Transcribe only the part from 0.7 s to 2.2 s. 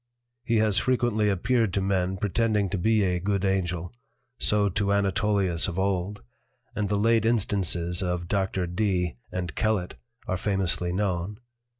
frequently appeared to Men